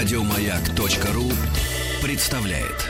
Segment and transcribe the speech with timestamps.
[0.00, 1.30] Радиомаяк.ру
[2.02, 2.88] представляет.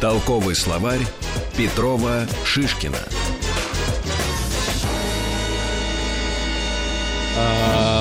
[0.00, 1.00] Толковый словарь
[1.56, 3.00] Петрова Шишкина.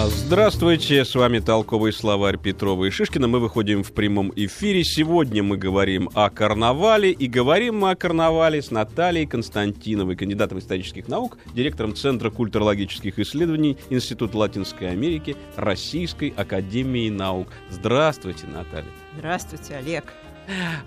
[0.10, 3.28] Здравствуйте, с вами толковый словарь Петрова и Шишкина.
[3.28, 4.84] Мы выходим в прямом эфире.
[4.84, 7.12] Сегодня мы говорим о карнавале.
[7.12, 13.78] И говорим мы о карнавале с Натальей Константиновой, кандидатом исторических наук, директором Центра культурологических исследований
[13.92, 17.50] Института Латинской Америки Российской Академии Наук.
[17.70, 18.90] Здравствуйте, Наталья.
[19.16, 20.06] Здравствуйте, Олег.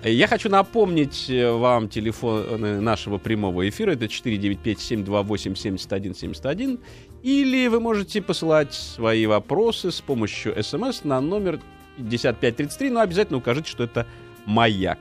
[0.02, 3.92] Я хочу напомнить э, вам телефон нашего прямого эфира.
[3.92, 6.80] Это 495-728-7171.
[7.22, 11.60] Или вы можете посылать свои вопросы с помощью смс на номер
[11.96, 14.06] 5533, но обязательно укажите, что это
[14.44, 14.98] «Маяк».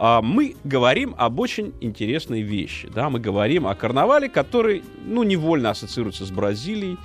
[0.00, 2.88] А мы говорим об очень интересной вещи.
[2.88, 3.10] Да?
[3.10, 6.96] Мы говорим о карнавале, который ну, невольно ассоциируется с Бразилией.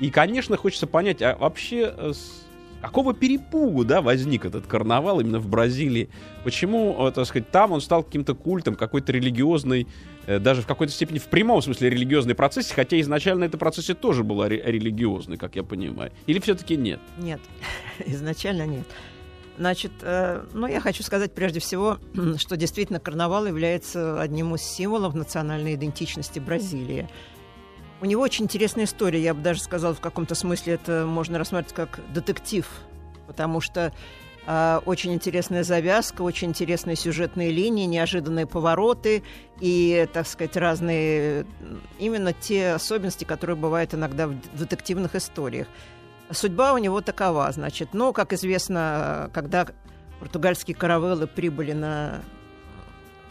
[0.00, 2.12] И, конечно, хочется понять, а вообще э,
[2.80, 6.08] какого перепугу да, возник этот карнавал именно в Бразилии?
[6.44, 9.86] Почему, э, так сказать, там он стал каким-то культом, какой-то религиозной,
[10.26, 14.24] э, даже в какой-то степени в прямом смысле религиозной процессе, хотя изначально это процессе тоже
[14.24, 16.12] было ре- религиозный, как я понимаю.
[16.26, 17.00] Или все-таки нет?
[17.18, 17.40] Нет,
[18.06, 18.86] изначально нет.
[19.60, 21.98] Значит, э, ну, я хочу сказать прежде всего,
[22.38, 27.10] что действительно карнавал является одним из символов национальной идентичности Бразилии.
[28.00, 31.74] У него очень интересная история, я бы даже сказала, в каком-то смысле это можно рассматривать
[31.74, 32.66] как детектив,
[33.26, 33.92] потому что
[34.46, 39.22] э, очень интересная завязка, очень интересные сюжетные линии, неожиданные повороты
[39.60, 41.44] и, так сказать, разные
[41.98, 45.66] именно те особенности, которые бывают иногда в детективных историях.
[46.30, 47.92] Судьба у него такова, значит.
[47.92, 49.66] Но, как известно, когда
[50.20, 52.22] португальские каравеллы прибыли на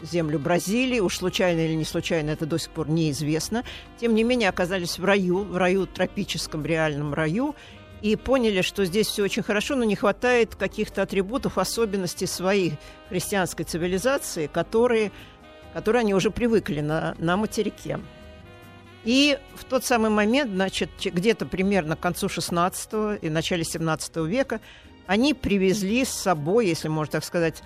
[0.02, 3.64] землю Бразилии, уж случайно или не случайно, это до сих пор неизвестно.
[3.98, 7.54] Тем не менее, оказались в раю, в раю тропическом, реальном раю,
[8.02, 13.64] и поняли, что здесь все очень хорошо, но не хватает каких-то атрибутов, особенностей своей христианской
[13.64, 15.12] цивилизации, которые,
[15.74, 18.00] которые они уже привыкли на, на материке.
[19.04, 24.60] И в тот самый момент, значит, где-то примерно к концу 16 и начале 17 века
[25.06, 27.62] они привезли с собой, если можно так сказать,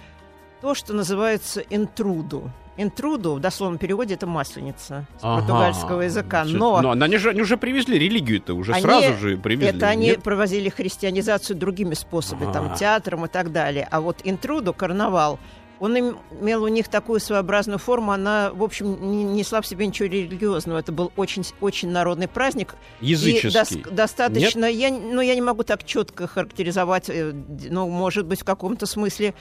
[0.64, 2.50] то, что называется интруду.
[2.78, 6.44] Интруду в дословном переводе это масленица с ага, португальского языка.
[6.46, 9.76] Но, но они, же, они уже привезли религию-то, уже они, сразу же привезли.
[9.76, 10.22] Это они нет?
[10.22, 12.52] провозили христианизацию другими способами, ага.
[12.54, 13.86] там, театром и так далее.
[13.90, 15.38] А вот интруду, карнавал,
[15.80, 20.08] он имел у них такую своеобразную форму, она, в общем, не несла в себе ничего
[20.08, 20.78] религиозного.
[20.78, 22.76] Это был очень, очень народный праздник.
[23.02, 23.80] Языческий.
[23.80, 24.80] И до, достаточно, Нет?
[24.80, 27.34] я, ну, я не могу так четко характеризовать, э,
[27.68, 29.34] ну, может быть, в каком-то смысле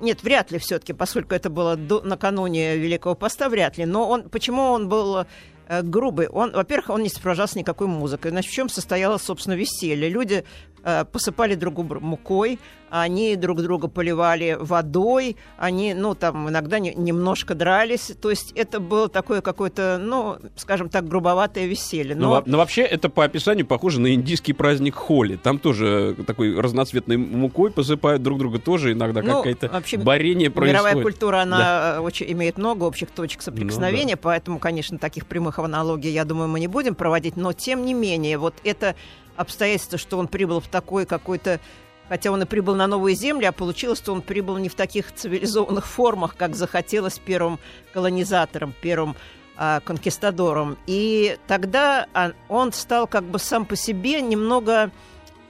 [0.00, 3.86] нет, вряд ли все-таки, поскольку это было до, накануне Великого Поста, вряд ли.
[3.86, 5.24] Но он, почему он был
[5.68, 6.28] э, грубый?
[6.28, 8.30] Он, во-первых, он не сопровождался никакой музыкой.
[8.30, 10.08] Значит, в чем состояло, собственно, веселье?
[10.08, 10.44] Люди
[10.77, 10.77] э,
[11.12, 12.58] посыпали друг друга мукой,
[12.90, 18.12] они друг друга поливали водой, они, ну, там, иногда не, немножко дрались.
[18.20, 22.14] То есть это было такое какое-то, ну, скажем так, грубоватое веселье.
[22.14, 22.36] Но...
[22.36, 25.36] Но, но вообще это по описанию похоже на индийский праздник Холи.
[25.36, 30.84] Там тоже такой разноцветной мукой посыпают друг друга тоже иногда ну, какая-то вообще, борение происходит.
[30.84, 32.00] Мировая культура, она да.
[32.00, 34.22] очень, имеет много общих точек соприкосновения, ну, да.
[34.22, 38.38] поэтому, конечно, таких прямых аналогий, я думаю, мы не будем проводить, но тем не менее,
[38.38, 38.94] вот это
[39.38, 41.60] обстоятельство, что он прибыл в такой какой-то
[42.08, 45.14] Хотя он и прибыл на новые земли, а получилось, что он прибыл не в таких
[45.14, 47.58] цивилизованных формах, как захотелось первым
[47.92, 49.14] колонизатором, первым
[49.58, 50.78] а, конкистадором.
[50.86, 54.90] И тогда а, он стал как бы сам по себе немного,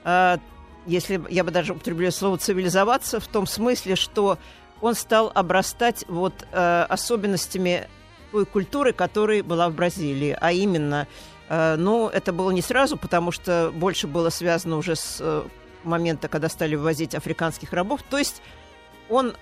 [0.03, 0.39] а,
[0.85, 4.37] если я бы даже употреблю слово цивилизоваться, в том смысле, что
[4.81, 7.87] он стал обрастать вот а, особенностями
[8.31, 11.07] той культуры, которая была в Бразилии, а именно
[11.49, 15.43] ну, это было не сразу, потому что больше было связано уже с э,
[15.83, 18.01] момента, когда стали ввозить африканских рабов.
[18.09, 18.41] То есть
[19.09, 19.33] он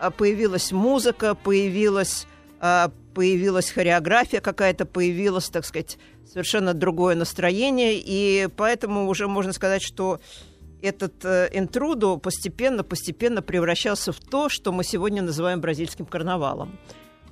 [0.00, 2.26] а, появилась музыка, появилась,
[2.60, 9.82] а, появилась хореография какая-то, появилось, так сказать, совершенно другое настроение, и поэтому уже можно сказать,
[9.82, 10.20] что
[10.80, 16.76] этот э, интрудо постепенно, постепенно превращался в то, что мы сегодня называем бразильским карнавалом.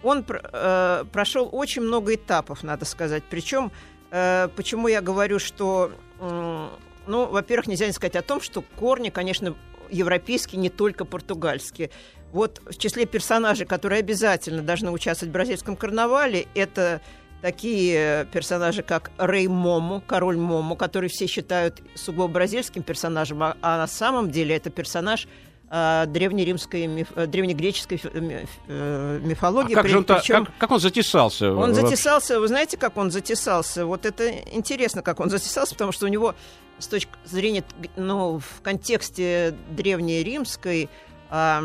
[0.05, 3.25] Он э, прошел очень много этапов, надо сказать.
[3.29, 3.73] Причем,
[4.11, 6.69] почему я говорю, что э,
[7.07, 9.57] ну, во-первых, нельзя не сказать о том, что корни, конечно,
[9.91, 11.91] европейские, не только португальские.
[12.33, 17.01] Вот в числе персонажей, которые обязательно должны участвовать в бразильском карнавале, это
[17.43, 23.79] такие персонажи, как Рей Мому, король Мому, который все считают сугубо бразильским персонажем, а, а
[23.79, 25.29] на самом деле это персонаж э,
[25.71, 29.73] древнеримской, миф, э, древнегреческой э, мифологии.
[29.73, 31.55] А как, же он Причем, как, как он затесался?
[31.55, 33.87] Он затесался, вы знаете, как он затесался?
[33.87, 36.35] Вот это интересно, как он затесался, потому что у него
[36.79, 37.63] с точки зрения,
[37.95, 40.89] ну, в контексте древнеримской,
[41.29, 41.63] а,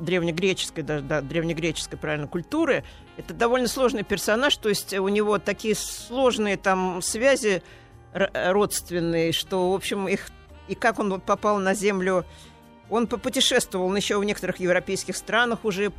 [0.00, 2.82] древнегреческой, даже, да, древнегреческой, правильно, культуры,
[3.16, 7.62] это довольно сложный персонаж, то есть у него такие сложные там связи
[8.12, 10.30] родственные, что, в общем, их
[10.70, 12.24] и как он вот попал на землю
[12.90, 15.92] он попутешествовал еще в некоторых европейских странах, уже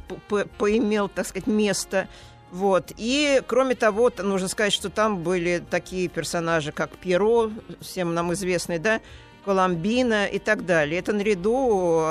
[0.57, 2.07] поимел, так сказать, место.
[2.51, 2.91] Вот.
[2.97, 7.49] И, кроме того, нужно сказать, что там были такие персонажи, как Пьеро,
[7.79, 8.99] всем нам известный, да,
[9.45, 10.99] Коломбина и так далее.
[10.99, 12.03] Это наряду...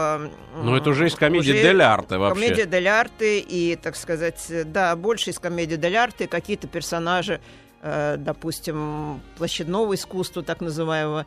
[0.57, 2.41] Ну, это уже из комедии Дель Арте вообще.
[2.41, 7.41] Комедия Дель Арте и, так сказать, да, больше из комедии Дель Арте, какие-то персонажи,
[7.83, 11.27] э, допустим, площадного искусства, так называемого,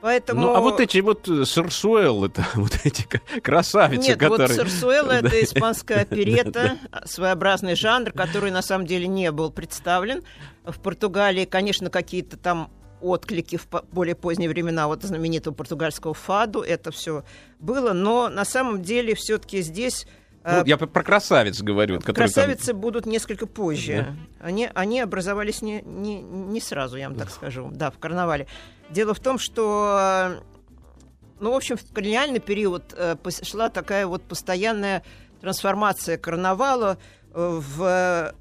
[0.00, 0.40] Поэтому...
[0.40, 3.02] Ну, а вот эти вот э, Сарсуэл, это вот эти
[3.40, 4.48] красавицы, Нет, которые...
[4.48, 10.22] вот Сарсуэл— это испанская оперета, своеобразный жанр, который на самом деле не был представлен.
[10.64, 12.70] В Португалии, конечно, какие-то там
[13.00, 17.24] отклики в более поздние времена вот знаменитого португальского фаду, это все
[17.58, 20.06] было, но на самом деле все-таки здесь
[20.42, 22.00] ну, э, я про красавиц говорю.
[22.00, 22.80] Красавицы там...
[22.80, 24.16] будут несколько позже.
[24.40, 24.46] Да.
[24.46, 28.46] Они, они образовались не, не, не сразу, я вам так скажу, да, в карнавале.
[28.88, 30.40] Дело в том, что,
[31.40, 35.02] ну, в общем, в колониальный период э, шла такая вот постоянная
[35.42, 36.98] трансформация карнавала
[37.34, 38.34] э, в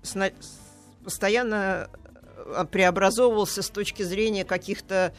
[1.04, 1.90] постоянно
[2.72, 5.14] преобразовывался с точки зрения каких-то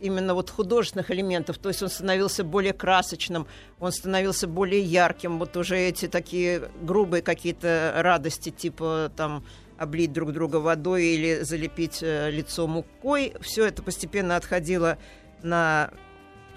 [0.00, 3.46] именно вот художественных элементов, то есть он становился более красочным,
[3.80, 9.44] он становился более ярким, вот уже эти такие грубые какие-то радости, типа там
[9.78, 14.98] облить друг друга водой или залепить э, лицо мукой, все это постепенно отходило
[15.42, 15.90] на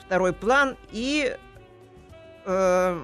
[0.06, 1.36] второй план, и
[2.46, 3.00] э,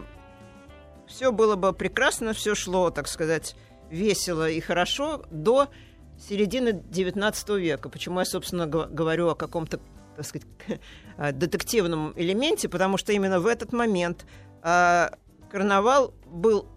[1.08, 3.56] все было бы прекрасно, все шло, так сказать,
[3.90, 5.70] весело и хорошо до
[6.18, 7.90] середины XIX века.
[7.90, 9.80] Почему я, собственно, говорю о каком-то
[10.16, 10.48] так сказать,
[11.18, 14.26] э, детективном элементе, потому что именно в этот момент
[14.64, 15.10] э,
[15.50, 16.68] карнавал был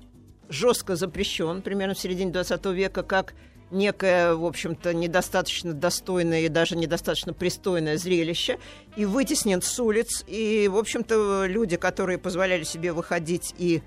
[0.49, 3.35] жестко запрещен, примерно в середине 20 века, как
[3.71, 8.59] некое, в общем-то, недостаточно достойное и даже недостаточно пристойное зрелище,
[8.97, 10.25] и вытеснен с улиц.
[10.27, 13.83] И, в общем-то, люди, которые позволяли себе выходить и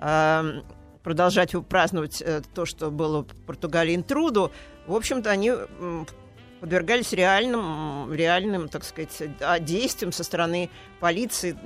[0.00, 0.62] э,
[1.02, 4.50] продолжать праздновать э, то, что было Португалии интруду,
[4.86, 5.52] в общем-то, они
[6.60, 10.70] подвергались реальным, реальным, так сказать, а, действиям со стороны
[11.00, 11.56] полиции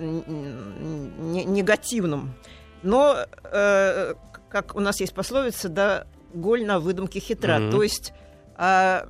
[1.46, 2.34] негативным.
[2.82, 4.14] Но, э,
[4.48, 7.58] как у нас есть пословица, да, голь на выдумке хитра.
[7.58, 7.70] Mm-hmm.
[7.70, 8.12] То есть
[8.56, 9.06] э,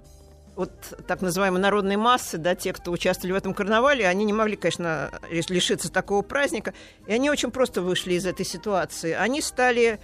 [0.56, 0.70] вот
[1.06, 5.10] так называемые народные массы, да, те, кто участвовали в этом карнавале, они не могли, конечно,
[5.30, 6.72] лишиться такого праздника.
[7.06, 9.12] И они очень просто вышли из этой ситуации.
[9.12, 9.98] Они стали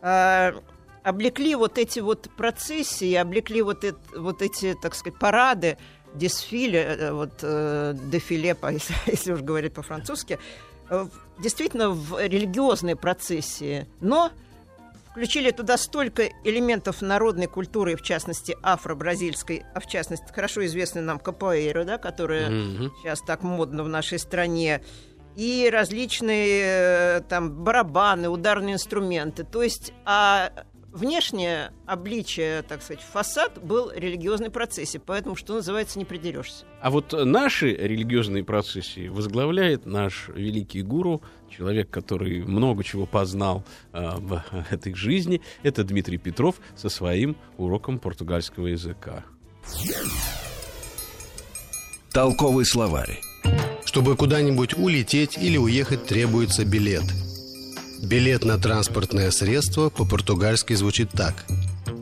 [0.00, 0.52] э,
[1.02, 5.78] облекли вот эти вот процессии, облекли вот, это, вот эти, так сказать, парады,
[6.14, 10.38] десфиле, э, вот э, дефиле, если, если уж говорить по-французски,
[10.90, 11.06] э,
[11.40, 14.30] действительно в религиозные процессии, но
[15.10, 21.18] включили туда столько элементов народной культуры, в частности афро-бразильской, а в частности хорошо известный нам
[21.18, 22.90] капоэйра, да, которая mm-hmm.
[23.02, 24.82] сейчас так модно в нашей стране,
[25.36, 29.44] и различные э, там барабаны, ударные инструменты.
[29.44, 30.52] То есть, а
[30.92, 36.64] внешнее обличие, так сказать, фасад был религиозной процессии, поэтому, что называется, не придерешься.
[36.80, 44.10] А вот наши религиозные процессии возглавляет наш великий гуру, человек, который много чего познал э,
[44.16, 49.24] в этой жизни, это Дмитрий Петров со своим уроком португальского языка.
[52.12, 53.20] Толковый словарь.
[53.84, 57.04] Чтобы куда-нибудь улететь или уехать, требуется билет–
[58.02, 61.44] Билет на транспортное средство по-португальски звучит так.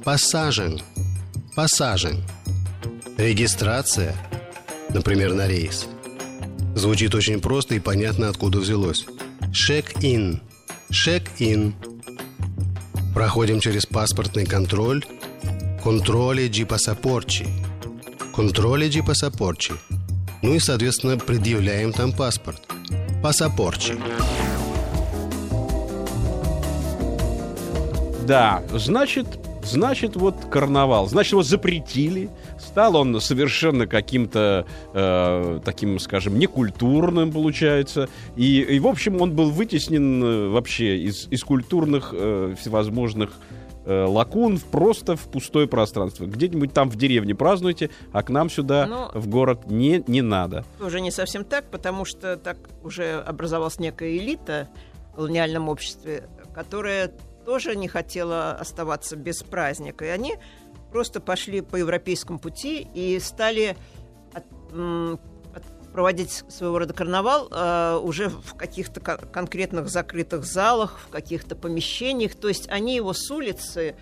[0.03, 0.81] Пассажен.
[1.55, 2.25] Пассажен.
[3.19, 4.17] Регистрация,
[4.95, 5.87] например, на рейс.
[6.75, 9.05] Звучит очень просто и понятно, откуда взялось.
[9.53, 10.41] Шек-ин.
[10.91, 11.75] Шек-ин.
[13.15, 15.05] Проходим через паспортный контроль.
[15.85, 17.47] Контроле ди пассапорчи.
[18.35, 19.75] Контроле ди пассапорчи.
[20.43, 22.63] Ну и, соответственно, предъявляем там паспорт.
[23.23, 23.99] Пассапорчи.
[28.31, 29.27] Да, значит,
[29.65, 31.09] значит, вот карнавал.
[31.09, 32.31] Значит, его запретили.
[32.61, 38.09] Стал он совершенно каким-то э, таким, скажем, некультурным, получается.
[38.37, 43.33] И, и, в общем, он был вытеснен э, вообще из, из культурных э, всевозможных
[43.85, 46.25] э, лакун просто в пустое пространство.
[46.25, 50.65] Где-нибудь там в деревне празднуйте, а к нам сюда, Но- в город, не, не надо.
[50.79, 54.69] Тоже не совсем так, потому что так уже образовалась некая элита
[55.11, 57.11] в колониальном обществе, которая
[57.51, 60.05] тоже не хотела оставаться без праздника.
[60.05, 60.37] И они
[60.93, 63.77] просто пошли по европейскому пути и стали
[64.33, 71.09] от- от- проводить своего рода карнавал э, уже в каких-то ко- конкретных закрытых залах, в
[71.09, 72.37] каких-то помещениях.
[72.37, 73.97] То есть они его с улицы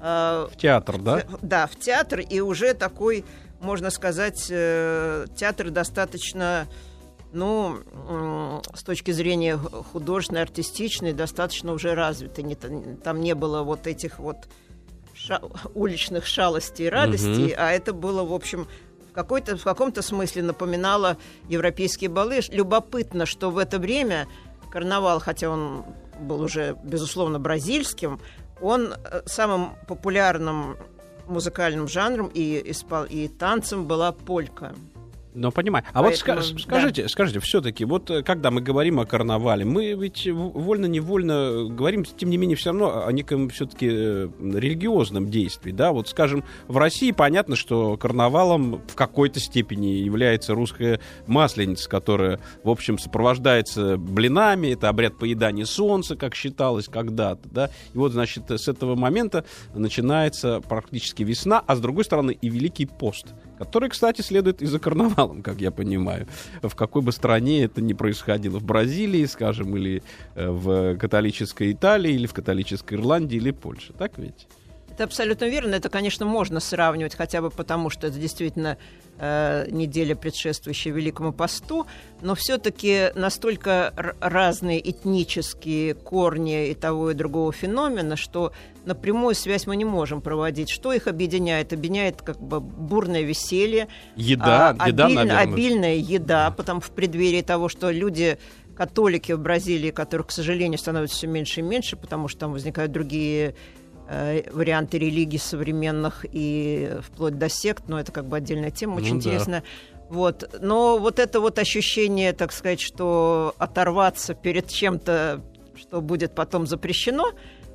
[0.00, 1.24] э, В театр, да?
[1.26, 3.24] в- Да, в театр, и уже такой,
[3.60, 6.68] можно сказать, э, театр достаточно,
[7.34, 7.78] ну,
[8.74, 9.56] с точки зрения
[9.92, 12.44] художественной, артистичной, достаточно уже развитый.
[12.44, 12.68] Не та-
[13.02, 14.48] там не было вот этих вот
[15.14, 15.42] ша-
[15.74, 18.66] уличных шалостей и радостей, а это было, в общем,
[19.10, 21.16] в, какой-то, в каком-то смысле напоминало
[21.48, 22.40] европейские балы.
[22.50, 24.26] Любопытно, что в это время
[24.70, 25.84] карнавал, хотя он
[26.20, 28.20] был уже, безусловно, бразильским,
[28.60, 30.76] он э, самым популярным
[31.26, 34.74] музыкальным жанром и, испол- и танцем была полька.
[35.34, 35.84] Ну, понимаю.
[35.92, 39.92] А вот ска- Поэтому, скажите, скажите, все-таки, вот э, когда мы говорим о карнавале, мы
[39.94, 45.92] ведь вольно-невольно говорим, тем не менее, все равно о неком все-таки религиозном действии, да?
[45.92, 52.70] Вот, скажем, в России понятно, что карнавалом в какой-то степени является русская масленица, которая, в
[52.70, 57.70] общем, сопровождается блинами, это обряд поедания солнца, как считалось когда-то, да?
[57.92, 62.86] И вот, значит, с этого момента начинается практически весна, а с другой стороны и Великий
[62.86, 66.26] пост, который, кстати, следует и за карнавалом, как я понимаю.
[66.62, 70.02] В какой бы стране это ни происходило, в Бразилии, скажем, или
[70.34, 73.92] э, в католической Италии, или в католической Ирландии, или Польше.
[73.96, 74.46] Так ведь?
[74.94, 75.74] Это абсолютно верно.
[75.74, 78.78] Это, конечно, можно сравнивать, хотя бы потому, что это действительно
[79.18, 81.86] э, неделя, предшествующая Великому посту,
[82.22, 88.52] но все-таки настолько разные этнические корни и того и другого феномена, что
[88.84, 90.70] напрямую связь мы не можем проводить.
[90.70, 91.72] Что их объединяет?
[91.72, 95.42] Объединяет как бы бурное веселье, Еда, а, еда, обильно- наверное.
[95.54, 98.38] обильная еда, потом в преддверии того, что люди
[98.76, 102.92] католики в Бразилии, которых, к сожалению, становится все меньше и меньше, потому что там возникают
[102.92, 103.54] другие
[104.08, 109.20] варианты религий современных и вплоть до сект, но это как бы отдельная тема, очень Ну
[109.20, 109.28] да.
[109.30, 109.62] интересно.
[110.10, 110.58] Вот.
[110.60, 115.40] Но вот это вот ощущение, так сказать, что оторваться перед чем-то,
[115.76, 117.32] что будет потом запрещено,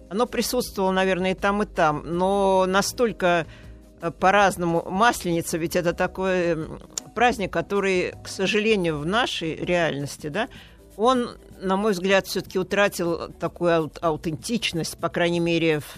[0.09, 2.03] оно присутствовало, наверное, и там, и там.
[2.05, 3.45] Но настолько
[4.01, 4.83] э, по-разному.
[4.89, 6.57] Масленица ведь это такой
[7.15, 10.48] праздник, который, к сожалению, в нашей реальности, да,
[10.95, 11.31] он,
[11.62, 15.98] на мой взгляд, все-таки утратил такую аут- аутентичность, по крайней мере, в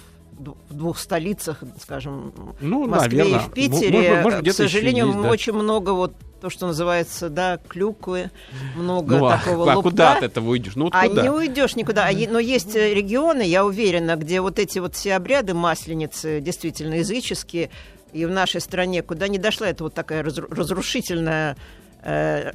[0.69, 3.45] в двух столицах, скажем, Ну, в Москве наверное.
[3.45, 4.21] и в Питере.
[4.21, 5.29] Может, может, к сожалению, есть, да.
[5.29, 8.31] очень много вот то, что называется, да, клюквы,
[8.75, 9.89] много Ну, а, такого а лубка.
[9.91, 10.75] куда от этого уйдешь?
[10.75, 11.21] Ну, вот А куда?
[11.24, 12.07] не уйдешь никуда.
[12.07, 16.95] А Но есть э, регионы, я уверена, где вот эти вот все обряды масленицы действительно
[16.95, 17.69] языческие,
[18.12, 21.55] и в нашей стране, куда не дошла эта вот такая разру- разрушительная
[22.03, 22.51] э,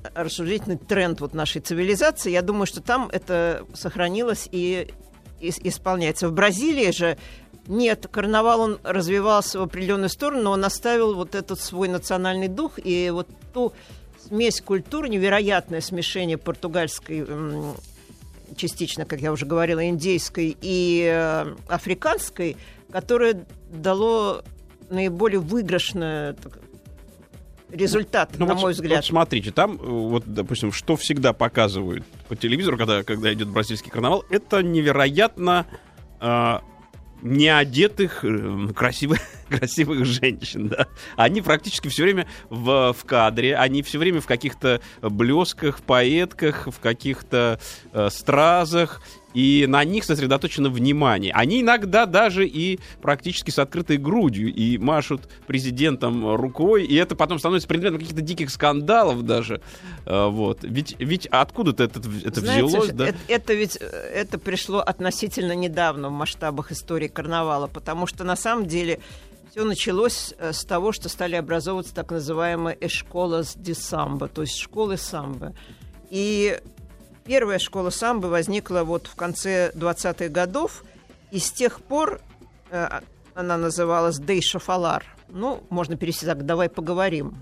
[0.89, 4.89] тренд вот нашей цивилизации, я думаю, что там это сохранилось и,
[5.41, 6.29] ис- исполняется.
[6.29, 7.17] В Бразилии же
[7.67, 12.79] нет, карнавал он развивался в определенную сторону, но он оставил вот этот свой национальный дух
[12.83, 13.73] и вот ту
[14.27, 17.27] смесь культур, невероятное смешение португальской
[18.57, 22.57] частично, как я уже говорила, индейской и э, африканской,
[22.93, 24.43] которое дало
[24.89, 26.59] наиболее выигрышный так,
[27.71, 29.05] результат, Ну, на вот, мой вот взгляд.
[29.05, 34.25] смотрите, там, э, вот, допустим, что всегда показывают по телевизору, когда, когда идет бразильский карнавал,
[34.31, 35.67] это невероятно
[36.21, 36.59] э,
[37.27, 39.19] неодетых, э, красивых,
[39.49, 40.87] красивых женщин, да.
[41.17, 46.79] Они практически все время в, в кадре, они все время в каких-то блесках, поэтках, в
[46.81, 47.61] каких-то
[47.93, 49.03] э, стразах,
[49.37, 51.31] и на них сосредоточено внимание.
[51.35, 57.39] Они иногда даже и практически с открытой грудью и машут президентом рукой, и это потом
[57.39, 59.61] становится предметом каких-то диких скандалов даже.
[60.07, 60.61] Э, Вот.
[60.63, 63.09] Ведь, ведь откуда-то это, это Знаете, взялось, да?
[63.09, 68.37] это, это ведь э, это пришло относительно недавно в масштабах истории карнавала, потому что на
[68.37, 69.01] самом деле
[69.51, 74.57] все началось э, с того, что стали образовываться так называемые эшколас де самбо, то есть
[74.57, 75.53] школы самбо.
[76.09, 76.59] И
[77.27, 80.85] первая школа самбо возникла вот в конце 20-х годов,
[81.31, 82.21] и с тех пор
[82.71, 83.01] э,
[83.35, 85.05] она называлась Дей Шафалар.
[85.29, 87.37] Ну, можно перевести так, давай поговорим.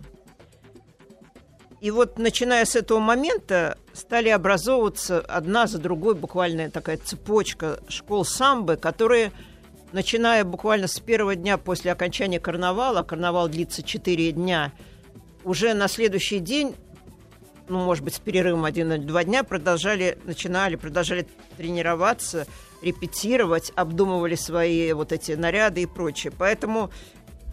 [1.80, 8.24] И вот начиная с этого момента стали образовываться одна за другой буквально такая цепочка школ
[8.24, 9.32] самбо, которые,
[9.92, 14.72] начиная буквально с первого дня после окончания карнавала, карнавал длится 4 дня,
[15.44, 16.74] уже на следующий день,
[17.68, 22.46] ну, может быть, с перерывом один или два дня, продолжали, начинали, продолжали тренироваться
[22.82, 26.32] репетировать, обдумывали свои вот эти наряды и прочее.
[26.36, 26.90] Поэтому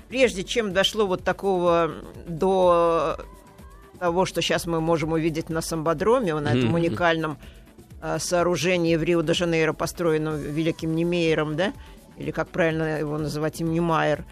[0.09, 1.91] прежде чем дошло вот такого
[2.27, 3.17] до
[3.99, 7.37] того, что сейчас мы можем увидеть на Самбодроме, на этом уникальном
[8.01, 11.71] э, сооружении в Рио-де-Жанейро, построенном великим Немейером, да,
[12.17, 14.25] или как правильно его называть, им Немайер,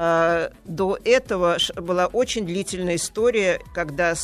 [0.00, 4.14] до этого была очень длительная история, когда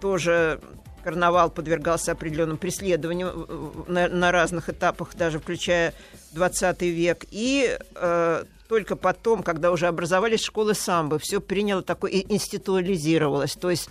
[0.00, 0.58] тоже
[1.04, 5.92] карнавал подвергался определенным преследованиям на, на разных этапах, даже включая
[6.32, 7.26] 20 век.
[7.30, 13.54] И э, только потом, когда уже образовались школы самбо, все приняло такое институализировалось.
[13.54, 13.88] То есть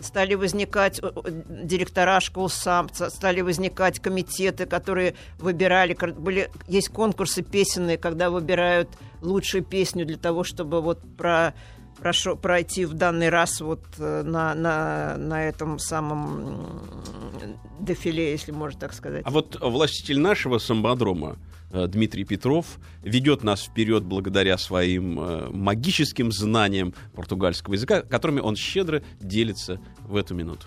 [0.00, 1.00] стали возникать
[1.48, 8.88] директора школ сам, стали возникать комитеты, которые выбирали, были, есть конкурсы песенные, когда выбирают
[9.20, 11.54] лучшую песню для того, чтобы вот про
[12.00, 16.80] прошу пройти в данный раз вот э, на, на, на этом самом
[17.78, 19.22] дефиле, если можно так сказать.
[19.24, 26.32] А вот властитель нашего самбодрома, э, Дмитрий Петров ведет нас вперед благодаря своим э, магическим
[26.32, 30.66] знаниям португальского языка, которыми он щедро делится в эту минуту.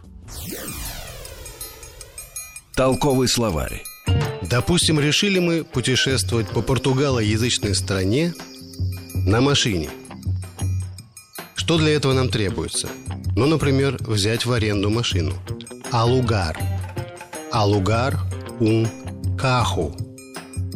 [2.75, 3.83] Толковый словарь.
[4.49, 8.33] Допустим, решили мы путешествовать по португалоязычной стране
[9.25, 9.89] на машине–
[11.63, 12.89] что для этого нам требуется?
[13.37, 15.31] Ну, например, взять в аренду машину.
[15.91, 16.59] Алугар.
[17.53, 18.19] Алугар
[18.59, 18.85] ун
[19.39, 19.95] каху.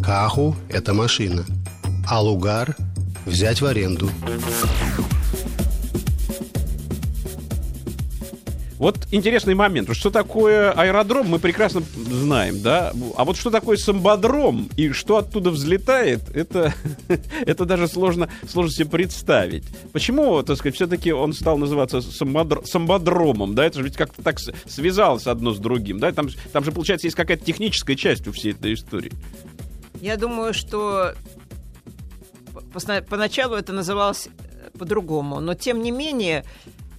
[0.04, 1.46] Каху– это машина.
[2.08, 2.76] Алугар–
[3.26, 4.10] взять в аренду.
[8.78, 9.90] Вот интересный момент.
[9.96, 12.94] Что такое аэродром, мы прекрасно знаем, да?
[13.16, 16.76] А вот что такое самбодром и что оттуда взлетает, это,
[17.46, 19.64] это даже сложно, сложно себе представить.
[19.94, 23.66] Почему, так сказать, все-таки он стал называться самбодр, самбодромом, да?
[23.66, 26.12] Это же ведь как-то так связалось одно с другим, да?
[26.12, 29.12] Там, там же, получается, есть какая-то техническая часть у всей этой истории.
[30.02, 31.14] Я думаю, что
[33.10, 36.44] поначалу это называлось э, по-другому, но тем не менее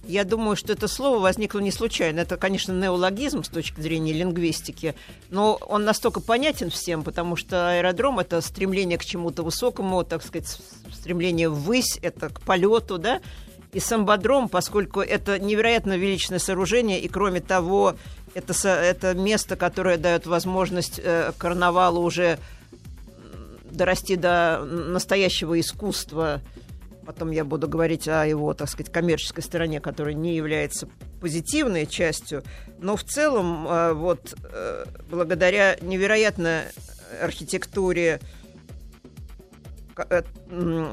[0.09, 2.21] я думаю, что это слово возникло не случайно.
[2.21, 4.95] Это, конечно, неологизм с точки зрения лингвистики,
[5.29, 10.59] но он настолько понятен всем, потому что аэродром— это стремление к чему-то высокому, так сказать,
[10.91, 13.21] стремление ввысь, это к полету, да,
[13.71, 17.95] и самбодром, поскольку это невероятно величное сооружение, и кроме того,
[18.33, 22.39] это, это место, которое дает возможность э, карнавалу уже
[23.71, 26.41] дорасти до настоящего искусства,
[27.09, 30.87] Потом я буду говорить о его, так сказать, коммерческой стороне, которая не является
[31.19, 32.43] позитивной частью.
[32.77, 36.65] Но в целом, э, вот э, благодаря невероятной
[37.19, 38.19] архитектуре
[39.97, 40.21] э,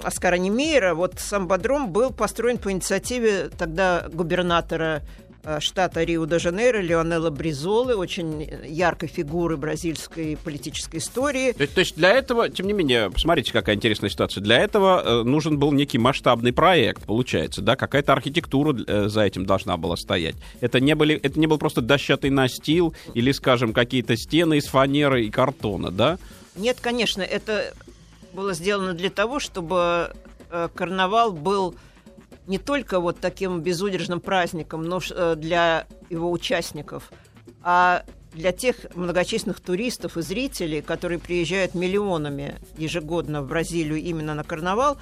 [0.02, 5.02] Оскара Немейра, вот сам Бодром был построен по инициативе тогда губернатора
[5.60, 11.52] штата Рио-де-Жанейро Леонелла Бризолы, очень яркой фигуры бразильской политической истории.
[11.52, 14.42] То, то есть для этого, тем не менее, посмотрите, какая интересная ситуация.
[14.42, 19.46] Для этого э, нужен был некий масштабный проект, получается, да, какая-то архитектура э, за этим
[19.46, 20.34] должна была стоять.
[20.60, 25.26] Это не, были, это не был просто дощатый настил или, скажем, какие-то стены из фанеры
[25.26, 26.18] и картона, да?
[26.56, 27.72] Нет, конечно, это
[28.32, 30.12] было сделано для того, чтобы
[30.50, 31.74] э, карнавал был
[32.46, 37.10] не только вот таким безудержным праздником, но э, для его участников,
[37.62, 44.44] а для тех многочисленных туристов и зрителей, которые приезжают миллионами ежегодно в Бразилию именно на
[44.44, 44.98] карнавал,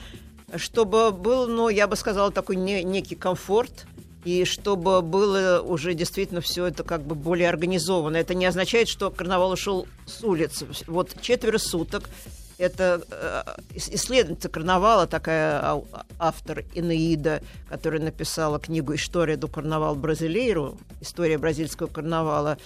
[0.56, 3.86] чтобы был, ну, я бы сказала, такой не, некий комфорт,
[4.24, 8.16] и чтобы было уже действительно все это как бы более организовано.
[8.16, 10.66] Это не означает, что карнавал ушел с улицы.
[10.86, 12.08] Вот четверо суток
[12.58, 13.42] это э,
[13.74, 15.82] исследовательница карнавала, такая
[16.18, 22.58] автор Инеида, которая написала книгу «История до карнавал Бразилейру», «История бразильского карнавала»,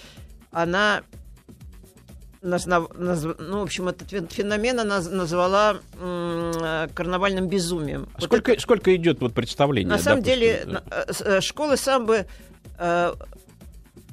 [0.51, 1.03] она
[2.41, 8.07] назнав, ну, в общем, этот феномен она назвала м- карнавальным безумием.
[8.13, 9.89] А вот сколько, это, сколько идет вот представление?
[9.89, 10.81] На самом допустим, деле.
[10.89, 12.27] Э, э, школы самбы
[12.77, 13.13] э,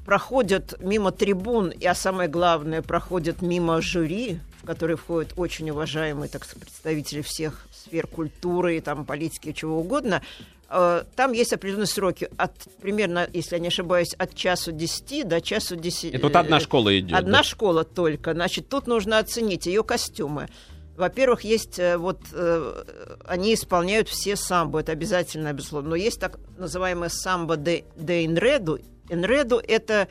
[0.04, 6.44] проходят мимо трибун, а самое главное, проходят мимо жюри, в который входят очень уважаемые так
[6.44, 10.22] сказать, представители всех сфер культуры, там, политики, чего угодно,
[10.68, 12.28] э, там есть определенные сроки.
[12.36, 12.52] От,
[12.82, 16.14] примерно, если я не ошибаюсь, от часу 10 до часу 10.
[16.14, 17.16] Это вот одна школа идет.
[17.16, 17.44] Одна да?
[17.44, 18.32] школа только.
[18.32, 20.48] Значит, тут нужно оценить ее костюмы.
[20.96, 22.84] Во-первых, есть э, вот э,
[23.24, 25.90] они исполняют все самбо, это обязательно, безусловно.
[25.90, 28.80] Но есть так называемое самбо де, де инреду.
[29.08, 30.08] Инреду это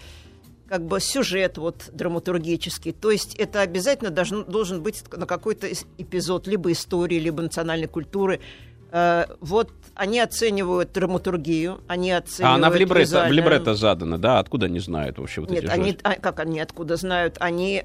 [0.67, 2.91] как бы сюжет вот драматургический.
[2.91, 8.39] То есть это обязательно должен, должен быть на какой-то эпизод либо истории, либо национальной культуры.
[8.91, 12.51] Э, вот они оценивают драматургию, они оценивают...
[12.51, 13.30] А она в либретто, визуально...
[13.30, 14.39] в либретто задана, да?
[14.39, 17.38] Откуда они знают вообще вот Нет, эти они, а, как они откуда знают?
[17.39, 17.84] Они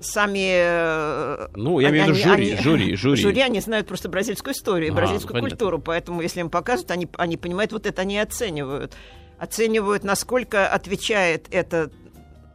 [0.00, 0.50] сами...
[0.54, 3.22] э, Ну, я имею в виду жюри, они- жюри, жюри.
[3.22, 5.50] Жюри, они знают просто бразильскую историю, и А, бразильскую понятно.
[5.50, 8.94] культуру, поэтому если им показывают, они, они понимают, вот это они оценивают.
[9.38, 11.90] Оценивают, насколько отвечает это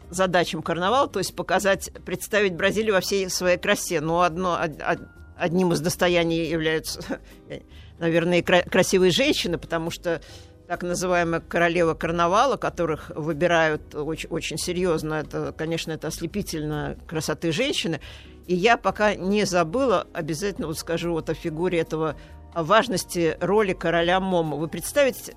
[0.10, 4.02] задачам карнавала, то есть показать, представить Бразилию во всей своей красе.
[4.02, 7.02] Но одно, од- од- одним из достояний являются,
[8.00, 10.22] наверное, красивые женщины, потому что
[10.68, 18.00] так называемая королева карнавала, которых выбирают очень, очень серьезно, это, конечно, это ослепительно красоты женщины.
[18.48, 22.16] И я пока не забыла, обязательно вот скажу вот о фигуре этого,
[22.54, 24.58] о важности роли короля Момо.
[24.58, 25.36] Вы представите,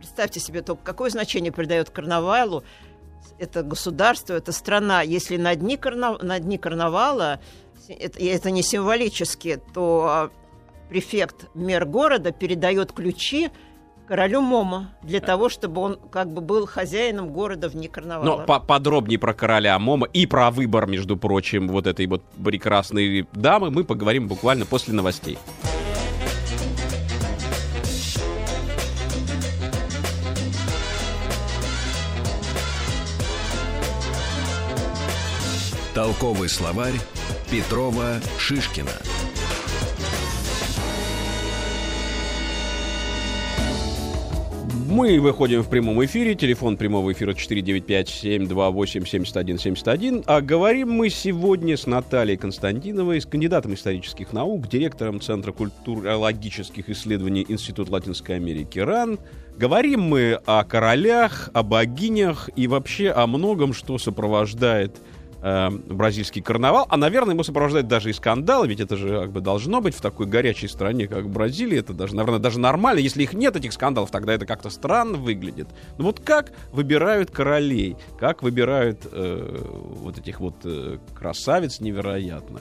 [0.00, 2.64] представьте себе только, какое значение придает карнавалу
[3.38, 5.02] это государство, это страна.
[5.02, 6.22] Если на дни, карнав...
[6.22, 7.38] на дни карнавала,
[7.88, 10.30] это, это не символически, то а,
[10.88, 13.50] префект, мэр города передает ключи
[14.08, 18.24] королю Момо для того, чтобы он как бы был хозяином города в дни карнавала.
[18.38, 23.26] Но по- подробнее про короля Мома и про выбор, между прочим, вот этой вот прекрасной
[23.32, 25.38] дамы мы поговорим буквально после новостей.
[36.00, 36.94] Толковый словарь
[37.50, 38.88] Петрова Шишкина.
[44.88, 46.34] Мы выходим в прямом эфире.
[46.34, 50.24] Телефон прямого эфира 495-728-7171.
[50.26, 57.44] А говорим мы сегодня с Натальей Константиновой, с кандидатом исторических наук, директором Центра культурологических исследований
[57.46, 59.18] Института Латинской Америки РАН.
[59.58, 64.96] Говорим мы о королях, о богинях и вообще о многом, что сопровождает
[65.42, 66.86] э, бразильский карнавал.
[66.88, 70.00] А, наверное, ему сопровождает даже и скандалы, ведь это же как бы должно быть в
[70.00, 71.78] такой горячей стране, как Бразилия.
[71.78, 73.00] Это даже, наверное, даже нормально.
[73.00, 75.68] Если их нет, этих скандалов, тогда это как-то странно выглядит.
[75.98, 77.96] Ну вот как выбирают королей?
[78.18, 79.64] Как выбирают э,
[80.00, 82.60] вот этих вот э, красавиц невероятно?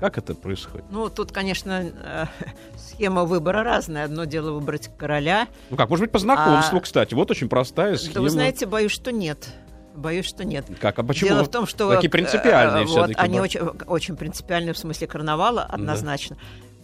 [0.00, 0.86] Как это происходит?
[0.90, 2.24] Ну, тут, конечно, э,
[2.78, 4.04] схема выбора разная.
[4.06, 5.46] Одно дело выбрать короля.
[5.68, 7.12] Ну как, может быть, по знакомству, А- кстати.
[7.12, 8.14] Вот очень простая схема.
[8.14, 9.48] Да вы знаете, боюсь, что нет.
[9.94, 10.66] Боюсь, что нет.
[10.80, 11.30] Как, а почему?
[11.30, 13.20] Дело в том, что Такие принципиальные э, вот, все-таки.
[13.20, 16.36] они очень, очень принципиальные в смысле карнавала, однозначно.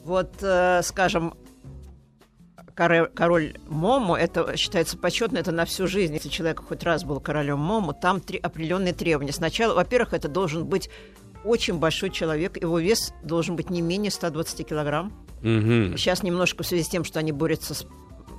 [0.05, 1.35] Вот, э, скажем,
[2.75, 6.15] король, Момо, это считается почетно, это на всю жизнь.
[6.15, 9.33] Если человек хоть раз был королем Момо, там три определенные требования.
[9.33, 10.91] Сначала, во-первых, это должен быть
[11.45, 15.13] очень большой человек, его вес должен быть не менее 120 килограмм.
[15.43, 15.97] Мгм.
[15.97, 17.87] Сейчас немножко в связи с тем, что они борются с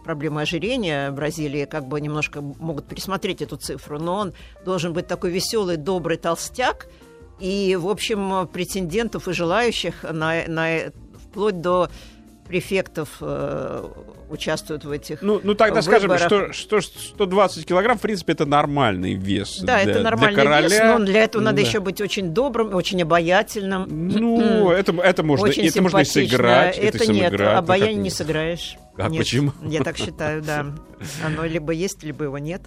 [0.08, 5.06] проблемой ожирения в Бразилии, как бы немножко могут пересмотреть эту цифру, но он должен быть
[5.08, 6.88] такой веселый, добрый толстяк,
[7.42, 10.94] и, в общем, претендентов и желающих на, на-
[11.26, 11.90] вплоть до
[12.48, 13.84] префектов э,
[14.30, 16.54] участвуют в этих Ну, ну тогда скажем, выборах.
[16.54, 19.60] что, что 120 килограмм, в принципе, это нормальный вес.
[19.62, 20.68] Да, для- это нормальный для короля.
[20.68, 21.68] вес, но для этого надо Да.
[21.68, 23.86] еще быть очень добрым, очень обаятельным.
[23.90, 26.78] Ну, это, это можно, очень это можно и сыграть.
[26.78, 27.52] Это, и нет, сыграть.
[27.54, 28.78] Ну, обаяние не сыграешь.
[28.98, 29.52] А Нет, почему?
[29.64, 30.66] Я так считаю, да.
[31.26, 32.62] Оно либо есть, либо его нет.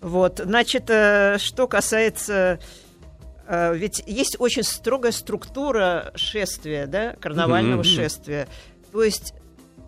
[0.00, 2.58] Вот, значит, э, что касается...
[3.46, 7.84] э, Ведь есть очень строгая структура шествия, да, карнавального Мгм.
[7.84, 8.48] шествия.
[8.94, 9.34] То есть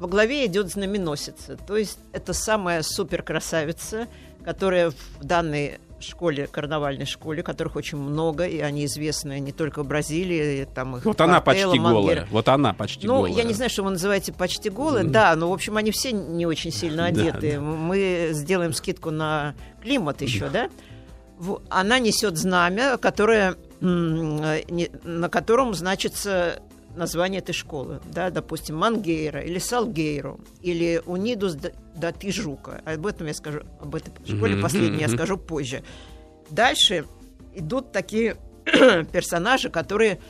[0.00, 1.56] во главе идет знаменосица.
[1.56, 4.08] То есть это самая суперкрасавица,
[4.44, 9.86] которая в данной школе, карнавальной школе, которых очень много, и они известны не только в
[9.86, 11.80] Бразилии, там их Вот она почти голая.
[11.80, 12.28] Мангера.
[12.32, 13.32] Вот она почти Ну, голая.
[13.32, 15.04] я не знаю, что вы называете почти голые.
[15.04, 15.12] Мгм.
[15.12, 17.52] Да, но, в общем, они все не очень сильно Да, одеты.
[17.52, 17.60] да.
[17.60, 20.68] Мы сделаем скидку на климат еще, да?
[21.70, 23.84] Она несет знамя, которое, э,
[25.04, 26.60] на котором значится
[26.96, 28.00] название этой школы.
[28.12, 32.82] Да, допустим, Мангейра или Салгейро или Унидус да- Тижука.
[32.84, 35.82] Об этом я скажу, об этой школе Мгм, последней я скажу позже.
[36.50, 37.04] Дальше
[37.54, 40.20] идут такие персонажи, которые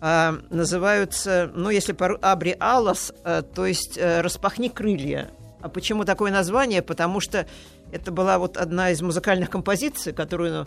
[0.00, 5.30] а, называются, ну, если по Абри Алас, а, то есть э, распахни крылья.
[5.62, 6.82] А почему такое название?
[6.82, 7.46] Потому что
[7.92, 10.66] это была вот одна из музыкальных композиций, которую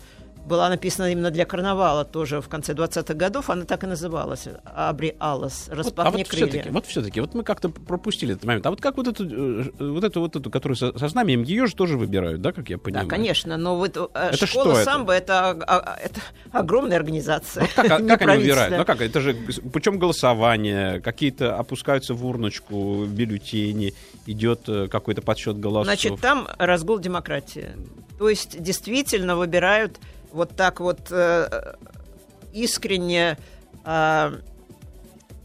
[0.49, 3.49] была написана именно для карнавала тоже в конце 20-х годов.
[3.49, 4.47] Она так и называлась.
[4.65, 6.47] Абри Вот, а распахни вот крылья.
[6.47, 8.65] все-таки, вот все-таки, вот мы как-то пропустили этот момент.
[8.65, 11.67] А вот как вот эту, э, вот эту, вот эту, которую со, со знаменем, ее
[11.67, 13.07] же тоже выбирают, да, как я Да, понимаю?
[13.07, 14.83] конечно, но вот э, Это что школа это?
[14.83, 16.19] самбо это, а, а, это
[16.51, 17.61] огромная организация.
[17.63, 18.77] Вот как, а- как они выбирают?
[18.77, 19.35] Ну как, это же
[19.71, 23.93] путем голосования, какие-то опускаются в урночку бюллетени,
[24.25, 25.85] идет э, какой-то подсчет голосов.
[25.85, 27.67] Значит, там разгул демократии.
[28.17, 29.97] То есть действительно выбирают
[30.31, 31.75] вот так вот э,
[32.53, 33.37] искренне
[33.85, 34.31] э,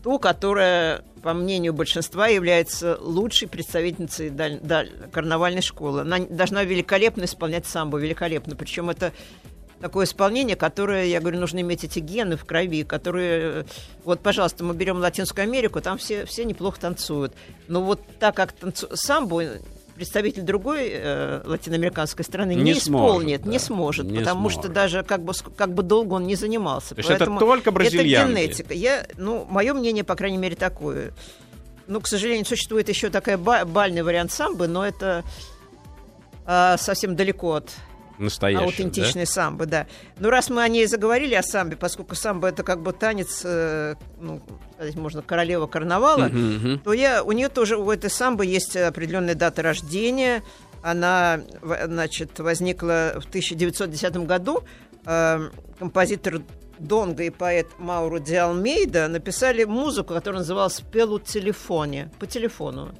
[0.03, 6.03] ту, которая, по мнению большинства, является лучшей представительницей даль- даль- карнавальной школы.
[6.03, 8.57] Она должна великолепно исполнять самбо, великолепно.
[8.57, 9.13] Причем это
[9.81, 13.67] такое исполнение, которое, я говорю, нужно иметь эти гены в крови, которые...
[14.05, 17.35] Вот, пожалуйста, мы берем Латинскую Америку, там все, все неплохо танцуют.
[17.69, 18.89] Но вот так как танцу...
[18.95, 19.45] самбо
[19.95, 23.51] представитель другой э, латиноамериканской страны не, Не исполнит, сможет, да.
[23.51, 24.59] не сможет, Не потому сможет.
[24.61, 26.95] что даже как бы, как бы долго он не занимался.
[26.95, 28.33] То есть это только бразильянки.
[28.33, 28.75] Это генетика.
[28.75, 31.13] Я, ну, мое мнение, по крайней мере, такое.
[31.87, 35.23] Ну, к сожалению, существует еще такая ба- бальный вариант самбы, но это
[36.47, 37.71] а, совсем далеко от
[38.19, 39.87] Настоящий, аутентичной самбы, да.
[40.19, 43.95] Но раз мы о ней заговорили, о самбе, поскольку самбо это как бы танец, э,
[44.21, 44.41] ну,
[44.75, 46.29] сказать можно, королева карнавала, да?
[46.29, 46.79] Мгм, мгм.
[46.81, 50.43] то я, у нее тоже, у этой самбы есть определенная дата рождения.
[50.83, 54.63] Она, значит, возникла в 1910 году.
[55.07, 56.43] Э, композитор
[56.79, 62.95] Донго и поэт Мауро Ди Алмейда написали музыку, которая называлась «Пелу телефоне», по телефону.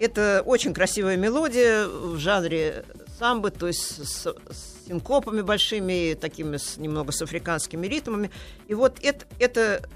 [0.00, 2.84] Это очень красивая мелодия в жанре
[3.18, 8.30] самбы, то есть с, с синкопами большими, такими с, немного с африканскими ритмами.
[8.68, 9.88] И вот это, это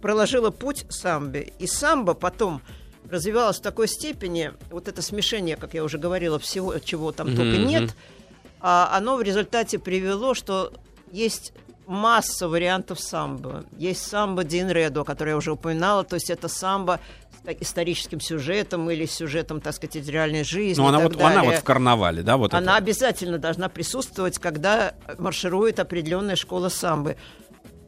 [0.00, 1.52] проложило путь самбе.
[1.58, 2.62] И самбо потом
[3.10, 7.58] развивалось в такой степени, вот это смешение, как я уже говорила, всего, чего там только
[7.58, 7.66] Мгм.
[7.66, 7.94] нет,
[8.60, 10.72] а оно в результате привело, что
[11.10, 11.52] есть
[11.86, 13.64] масса вариантов самбо.
[13.78, 17.00] Есть самбо Дин Редо, которое я уже упоминала, то есть это самбо
[17.60, 20.80] историческим сюжетом или сюжетом, так сказать, из реальной жизни.
[20.80, 22.84] Ну, она вот, она вот в карнавале, да, вот Она это?
[22.84, 27.16] обязательно должна присутствовать, когда марширует определенная школа самбы.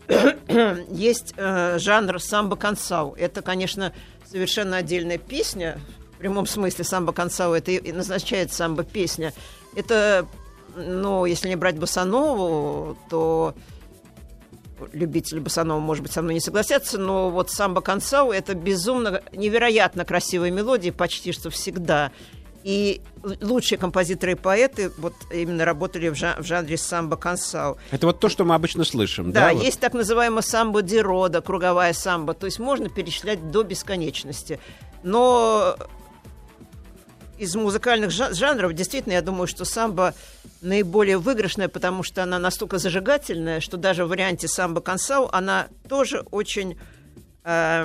[0.89, 3.15] Есть э, жанр самбо консау.
[3.19, 3.93] Это, конечно,
[4.27, 5.79] совершенно отдельная песня.
[6.15, 9.33] В прямом смысле самбо консау это и назначает самбо песня.
[9.75, 10.27] Это,
[10.77, 13.55] ну, если не брать босанову, то
[14.93, 20.05] любители босанова, может быть, со мной не согласятся, но вот самбо консау это безумно, невероятно
[20.05, 22.13] красивые мелодии, почти что всегда.
[22.63, 23.01] И
[23.41, 27.79] лучшие композиторы и поэты вот именно работали в, жа- в жанре самбо консау.
[27.91, 29.49] Это вот то, что мы обычно слышим, да?
[29.49, 29.63] Да, вот?
[29.63, 32.35] есть так называемая самбо ди рода, круговая самбо.
[32.35, 34.61] То есть можно перечислять до бесконечности.
[35.03, 35.77] Но
[37.41, 40.15] из музыкальных жа- жанров действительно я думаю, что самбо
[40.61, 46.21] наиболее выигрышная, потому что она настолько зажигательная, что даже в варианте самбо консау она тоже
[46.31, 46.79] очень,
[47.45, 47.85] э,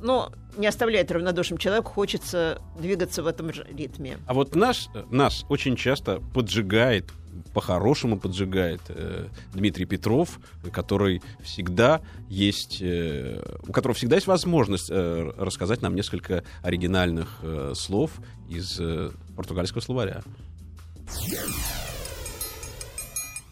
[0.00, 4.18] ну, не оставляет равнодушным человеку, хочется двигаться в этом ритме.
[4.26, 7.10] А вот нас, нас очень часто поджигает,
[7.54, 10.40] по-хорошему поджигает э, Дмитрий Петров,
[10.72, 17.72] который всегда есть, э, у которого всегда есть возможность э, рассказать нам несколько оригинальных э,
[17.76, 18.12] слов
[18.48, 20.22] из э, португальского словаря.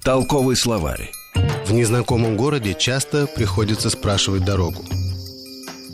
[0.03, 1.13] Толковый словарь.
[1.67, 4.83] В незнакомом городе часто приходится спрашивать дорогу.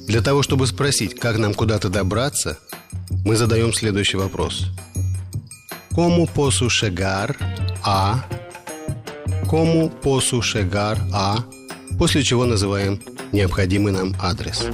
[0.06, 2.58] Для того, чтобы спросить, как нам куда-то добраться,
[3.24, 4.66] мы задаем следующий вопрос.
[5.96, 7.34] Como posso chegar
[7.86, 8.24] a...
[9.46, 11.44] Como posso chegar a...
[11.98, 13.00] После чего называем
[13.32, 14.66] необходимый нам адрес.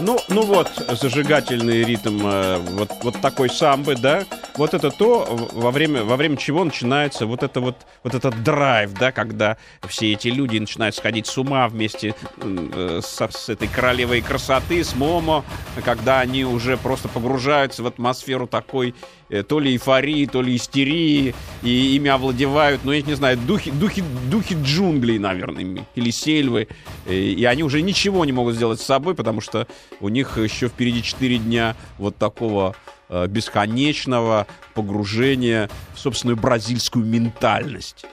[0.00, 4.24] Ну, ну вот, зажигательный ритм э, вот, вот такой самбы, да,
[4.56, 8.92] вот это то, во время, во время чего начинается вот это вот, вот этот драйв,
[8.94, 9.56] да, когда
[9.88, 14.94] все эти люди начинают сходить с ума вместе э, со- с, этой королевой красоты, с
[14.94, 15.44] Момо,
[15.84, 18.94] когда они уже просто погружаются в атмосферу такой
[19.28, 23.70] э, то ли эйфории, то ли истерии, и ими овладевают, ну, я не знаю, духи,
[23.70, 26.68] духи, духи джунглей, наверное, или сельвы,
[27.06, 29.66] Э, и они уже ничего не могут сделать с собой, потому что
[30.00, 32.74] у них еще впереди 4 дня вот такого
[33.08, 38.04] бесконечного погружения в собственную бразильскую ментальность.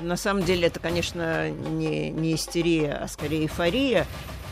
[0.00, 4.06] На самом деле это, конечно, не, не истерия, а скорее эйфория.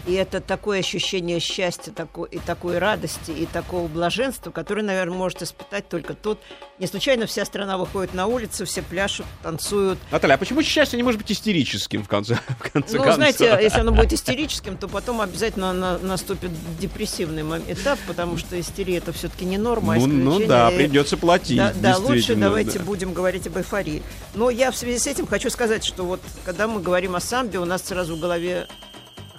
[0.06, 5.42] И это такое ощущение счастья такой, и такой радости, и такого блаженства, которое, наверное, может
[5.42, 6.40] испытать только тот.
[6.78, 9.98] Не случайно вся страна выходит на улицу, все пляшут, танцуют.
[10.12, 13.14] Наталья, а почему счастье не может быть истерическим в конце, в конце Ну, концов?
[13.16, 18.98] знаете, если оно будет истерическим, то потом обязательно на- наступит депрессивный этап, потому что истерия
[18.98, 21.56] это все-таки не норма, а Ну, ну да, придется платить.
[21.56, 22.84] Да, да, лучше давайте да.
[22.84, 24.02] будем говорить об эйфории.
[24.34, 27.58] Но я в связи с этим хочу сказать, что вот когда мы говорим о самбе,
[27.58, 28.68] у нас сразу в голове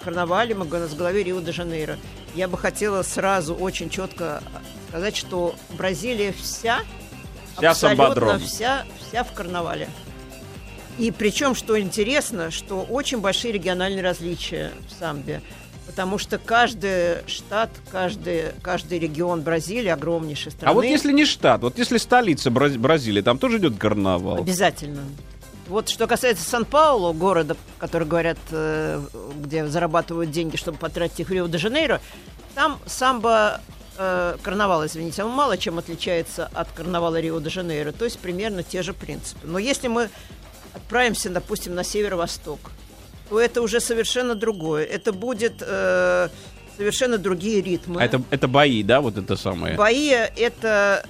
[0.08, 1.98] карнавале, мы, у нас в голове Рио-де-Жанейро.
[2.34, 4.41] Я бы хотела сразу очень четко
[4.88, 6.80] сказать, что Бразилия вся,
[7.58, 9.89] Вся абсолютно вся, вся в карнавале.
[10.98, 15.41] И причем, что интересно, что очень большие региональные различия в самбе.
[15.86, 20.72] Потому что каждый штат, каждый, каждый регион Бразилии, огромнейшей страны...
[20.72, 24.38] А вот если не штат, вот если столица Бра- Бразилии, там тоже идет карнавал?
[24.38, 25.02] Обязательно.
[25.67, 29.01] Вот что касается Сан-Паулу, города, который говорят, э,
[29.38, 31.99] где зарабатывают деньги, чтобы потратить их в Рио-де-Жанейро,
[32.56, 33.60] там самбо
[33.97, 38.93] э, карнавал, извините, он мало чем отличается от карнавала Рио-де-Жанейро, то есть примерно те же
[38.93, 39.45] принципы.
[39.45, 40.10] Но если мы
[40.73, 42.60] отправимся, допустим, на северо-восток,
[43.30, 44.86] то это уже совершенно другое.
[44.86, 46.30] Это будет э,
[46.77, 48.01] совершенно другие ритмы.
[48.01, 49.75] А это, это бои, да, вот это самое?
[49.75, 51.06] Бои это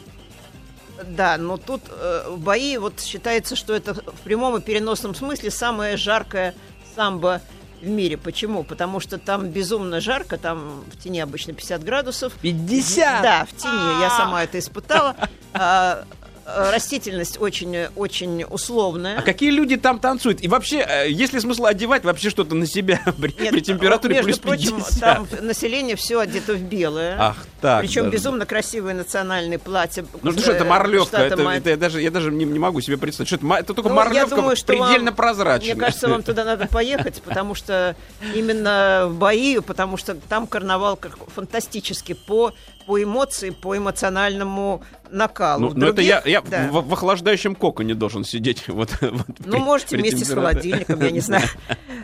[1.06, 5.98] да, но тут э, бои, вот считается, что это в прямом и переносном смысле самое
[5.98, 6.56] жаркое
[6.96, 7.42] самбо
[7.82, 8.18] в мире.
[8.18, 8.64] Почему?
[8.64, 12.34] Потому что там безумно жарко, там в тени обычно 50 градусов.
[12.42, 13.22] 50?
[13.22, 15.16] Да, в тени, я сама это испытала.
[15.60, 16.04] А,
[16.48, 19.20] растительность очень, очень условная.
[19.20, 20.42] А какие люди там танцуют?
[20.42, 24.16] И вообще, э, есть ли смысл одевать вообще что-то на себя при, Нет, при температуре
[24.24, 24.74] между плюс 50?
[24.74, 27.16] прочим, там население все одето в белое.
[27.20, 27.82] Ах, так.
[27.82, 28.14] Причем даже.
[28.14, 30.06] безумно красивые национальные платья.
[30.24, 32.98] Ну что, это морлевка, это, Май- это я даже, я даже не, не могу себе
[32.98, 33.28] представить.
[33.28, 35.74] Что это, это только Ну, я морлевка думаю, что предельно вам- прозрачная.
[35.76, 37.96] Мне кажется, вам туда надо поехать, потому что
[38.34, 42.54] именно в Баию, потому что там карнавал как фантастически по,
[42.86, 45.62] по эмоции, по эмоциональному накалу.
[45.62, 46.68] Ну, В ну это я, других- я да.
[46.72, 48.64] в, в охлаждающем коконе должен сидеть.
[48.68, 51.48] Вот, вот Ну, при- можете при вместе с холодильником, я не знаю.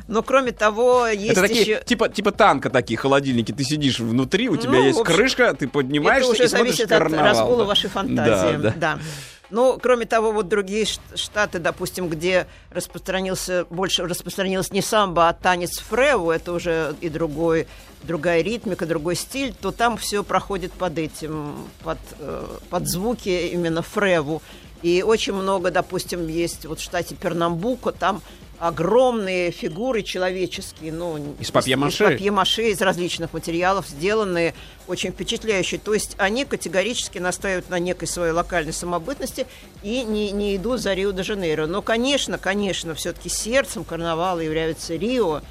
[0.08, 1.84] Но кроме того, есть Это такие, еще...
[1.86, 3.52] типа, типа танка такие холодильники.
[3.52, 7.00] Ты сидишь внутри, у тебя Ну, есть общем, крышка, ты поднимаешься Это уже зависит от
[7.00, 7.26] карнавал.
[7.26, 8.58] разгула вашей фантазии.
[8.58, 8.74] Да, да.
[8.78, 9.00] Да.
[9.50, 15.80] Ну, кроме того, вот другие штаты, допустим, где распространился, больше распространилось не самбо, а танец
[15.80, 17.68] фреу, это уже и другой,
[18.04, 23.82] другая ритмика, другой стиль, то там все проходит под этим, под, э, под звуки именно
[23.82, 24.42] фреву.
[24.82, 28.22] И очень много, допустим, есть вот в штате Пернамбуко, там
[28.60, 32.04] огромные фигуры человеческие, ну, Из папье-маше?
[32.06, 34.54] из папье-маше, из различных материалов, сделанные
[34.88, 35.80] очень впечатляющие.
[35.80, 39.48] То есть они категорически настаивают на некой своей локальной самобытности
[39.82, 41.66] и не, не идут за Рио-де-Жанейро.
[41.68, 45.42] Но, конечно, конечно, все-таки сердцем карнавала является Рио.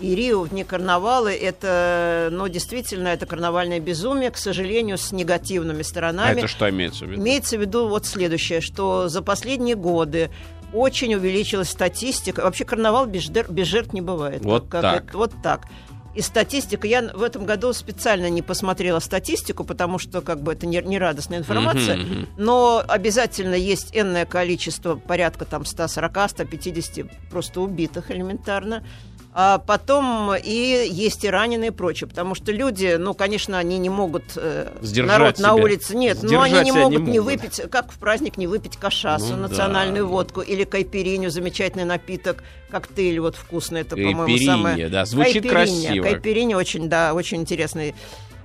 [0.00, 5.84] И Рио вне карнавала это, ну, действительно, это карнавальное безумие, к сожалению, с негативными А
[5.84, 6.38] сторонами.
[6.38, 7.20] это что имеется в виду?
[7.22, 10.30] Имеется в виду вот следующее, что за последние годы
[10.72, 12.40] очень увеличилась статистика.
[12.40, 14.44] Вообще карнавал без, без жертв не бывает.
[14.44, 15.04] Вот Как так.
[15.04, 15.66] это- вот так.
[16.14, 20.66] И статистика, я в этом году специально не посмотрела статистику, потому что как бы это
[20.66, 22.28] не, не радостная информация, мгм.
[22.36, 28.84] но обязательно есть энное количество, порядка там 140-150 просто убитых элементарно.
[29.34, 33.88] А потом и есть и раненые и прочее, потому что люди, ну, конечно, они не
[33.88, 35.54] могут э, Сдержать народ на себя.
[35.54, 37.24] улице, нет, но Сдержать они не могут не могут.
[37.24, 40.10] выпить, как в праздник не выпить кашасу, Ну да, национальную да.
[40.10, 44.88] водку или кайпериню, замечательный напиток, коктейль вот вкусный, это, по-моему, самое...
[44.90, 46.04] да, звучит Кайперинья, красиво.
[46.04, 47.94] Кайперинья очень, да, очень интересный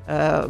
[0.07, 0.49] э,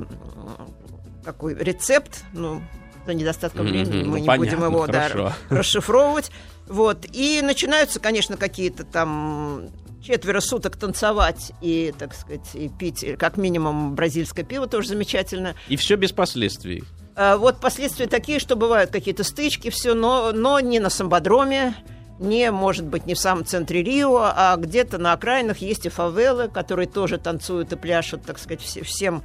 [1.26, 2.62] такой рецепт, ну,
[3.08, 5.34] за недостатком времени ну, мы не понятно, будем его да, хорошо.
[5.50, 6.32] расшифровывать.
[6.68, 7.06] Вот.
[7.14, 9.70] И начинаются, конечно, какие-то там
[10.04, 15.56] четверо суток танцевать и, так сказать, и пить, как минимум, бразильское пиво тоже замечательно.
[15.68, 16.84] И все без последствий.
[17.16, 21.76] А, Вот последствия такие, что бывают какие-то стычки, все, но, но не на самбодроме,
[22.20, 26.48] не, может быть, не в самом центре Рио, а где-то на окраинах есть и фавелы,
[26.48, 29.24] которые тоже танцуют и пляшут, так сказать, все- всем,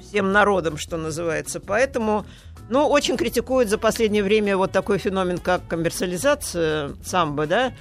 [0.00, 1.60] всем народом, что называется.
[1.60, 2.24] Поэтому,
[2.68, 7.72] ну, очень критикуют за последнее время вот такой феномен, как коммерциализация самбо, да,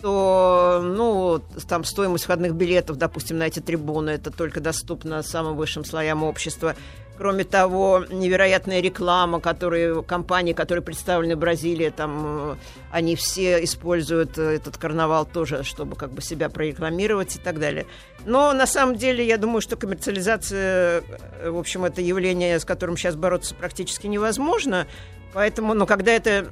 [0.00, 5.84] что, ну, там стоимость входных билетов, допустим, на эти трибуны, это только доступно самым высшим
[5.84, 6.74] слоям общества.
[7.18, 12.56] Кроме того, невероятная реклама, которые, компании, которые представлены в Бразилии, там, э,
[12.90, 17.84] они все используют э, этот карнавал тоже, чтобы как бы себя прорекламировать и так далее.
[18.24, 21.02] Но на самом деле, я думаю, что коммерциализация,
[21.42, 24.86] э, в общем, это явление, с которым сейчас бороться практически невозможно.
[25.34, 26.48] Поэтому, но когда это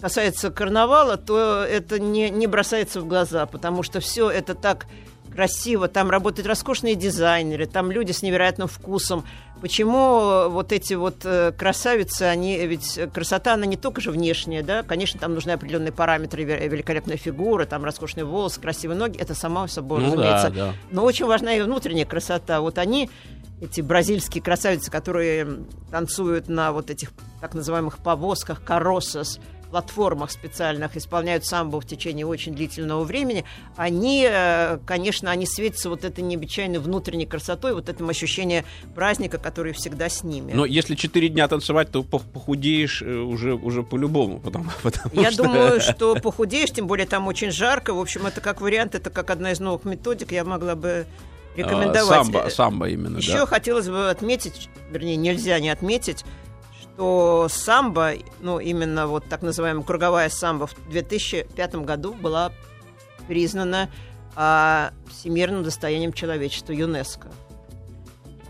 [0.00, 4.86] касается карнавала, то это не, не бросается в глаза, потому что все это так
[5.34, 9.24] красиво, там работают роскошные дизайнеры, там люди с невероятным вкусом.
[9.60, 14.82] Почему вот эти вот э, красавицы, они ведь красота, она не только же внешняя, да,
[14.82, 19.66] конечно, там нужны определенные параметры, ве- великолепная фигура, там роскошные волосы, красивые ноги, это само
[19.66, 20.50] собой Ну разумеется.
[20.50, 20.74] да, да.
[20.90, 22.60] Но очень важна и внутренняя красота.
[22.62, 23.10] Вот они,
[23.60, 25.46] эти бразильские красавицы, которые
[25.90, 29.38] танцуют на вот этих так называемых повозках, каросос,
[29.70, 33.44] платформах специальных, исполняют самбо в течение очень длительного времени,
[33.76, 38.64] они, э, конечно, они светятся вот этой необычайной внутренней красотой, вот этим ощущением
[38.94, 40.52] праздника, который всегда с ними.
[40.52, 44.40] Но если четыре дня танцевать, то пох- похудеешь э, уже, уже по-любому.
[44.40, 47.94] Потому, потому Я что- думаю, что похудеешь, тем более там очень жарко.
[47.94, 50.32] В общем, это как вариант, это как одна из новых методик.
[50.32, 51.06] Я могла бы
[51.56, 52.06] рекомендовать.
[52.26, 53.46] самбо, самбо именно, Еще да.
[53.46, 56.24] хотелось бы отметить, вернее, нельзя не отметить,
[57.00, 62.52] что самбо, ну, именно вот так называемая круговая самбо в 2005 году была
[63.26, 63.88] признана
[64.36, 67.28] а, всемирным достоянием человечества ЮНЕСКО.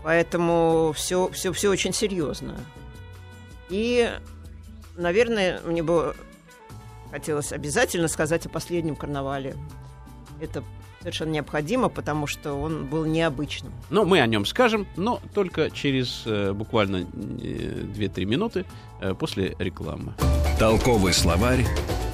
[0.03, 2.57] Поэтому все, все, все очень серьезно.
[3.69, 4.11] И,
[4.97, 6.13] наверное, мне бы
[7.09, 9.55] хотелось обязательно сказать о последнем карнавале.
[10.41, 10.61] Это
[11.01, 13.73] совершенно необходимо, потому что он был необычным.
[13.89, 18.65] Ну, мы о нем скажем, но только через э, буквально э, 2-3 минуты
[19.01, 20.13] э, после рекламы.
[20.59, 21.65] Толковый словарь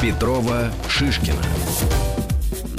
[0.02, 1.42] Петрова Шишкина.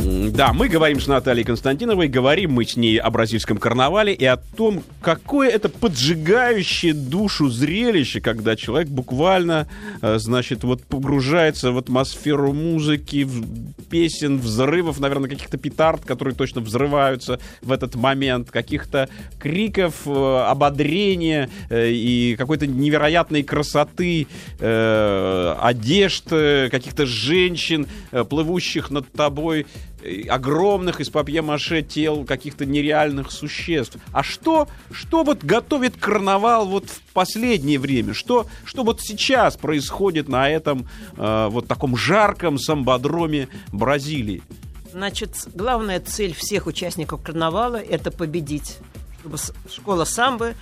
[0.01, 4.36] Да, мы говорим с Натальей Константиновой, говорим мы с ней о бразильском карнавале и о
[4.36, 9.66] том, какое это поджигающее душу зрелище, когда человек буквально,
[10.01, 16.61] э, значит, вот погружается в атмосферу музыки, в песен, взрывов, наверное, каких-то петард, которые точно
[16.61, 24.26] взрываются в этот момент, каких-то криков, э, ободрения э, и какой-то невероятной красоты
[24.59, 27.86] одежд, э, каких-то женщин,
[28.28, 29.66] плывущих над тобой,
[30.28, 33.98] огромных из папье-маше тел каких-то нереальных существ.
[34.12, 38.14] А что, что вот готовит карнавал вот в последнее время?
[38.14, 44.42] Что, что вот сейчас происходит на этом э, вот таком жарком самбодроме Бразилии?
[44.92, 48.78] Значит, главная цель всех участников карнавала– это победить,
[49.20, 49.38] чтобы
[49.70, 50.54] школа самбо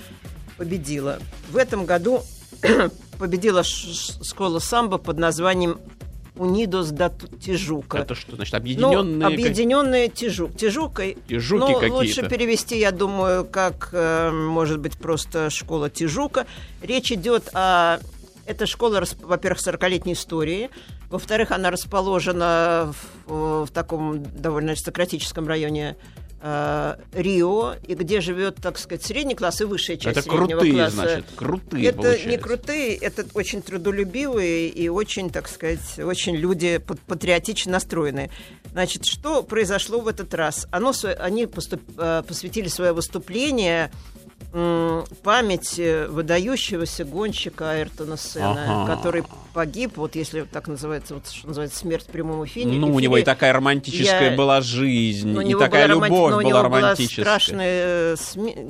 [0.57, 1.19] победила.
[1.51, 2.23] В этом году
[3.19, 5.79] победила школа самбо под названием
[6.37, 7.11] Унидос да
[7.41, 7.99] Тижука.
[7.99, 9.27] Это что, значит, Ну, объединенные...
[9.27, 10.57] объединенные Тижук.
[10.57, 11.13] Тижука.
[11.29, 11.95] Тижуки ну, какие-то.
[11.95, 16.47] лучше перевести, я думаю, как, э, может быть, просто школа Тижука.
[16.83, 17.99] Речь идет о...
[18.45, 20.71] Эта школа, во-первых, 40-летней истории.
[21.11, 22.93] Во-вторых, она расположена
[23.27, 25.97] в, в таком довольно аристократическом районе
[26.41, 30.73] э, Рио, и где живет, так сказать, средний класс и высшая часть Это среднего крутые,
[30.75, 30.95] класса.
[30.97, 32.29] значит, крутые, Это получается.
[32.29, 38.31] не крутые, это очень трудолюбивые и очень, так сказать, очень люди пат- патриотично настроенные.
[38.73, 40.67] Значит, что произошло в этот раз?
[40.71, 43.91] Оно, они поступ- э, посвятили свое выступление
[45.23, 48.97] памяти выдающегося гонщика Айртона Сена, Ага.
[48.97, 49.25] который
[49.57, 52.73] погиб, вот если так называется, вот что называется смерть в прямом эфире.
[52.73, 56.39] Ну, у него и такая романтическая я- была жизнь, и такая была романти- любовь но
[56.39, 57.25] у была романтическая.
[57.25, 58.17] Была страшная э,